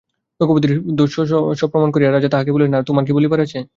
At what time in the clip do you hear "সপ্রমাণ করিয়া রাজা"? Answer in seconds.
1.61-2.29